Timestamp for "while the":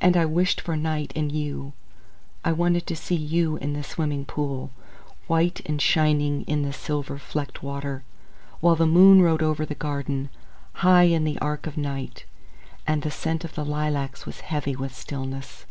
8.58-8.88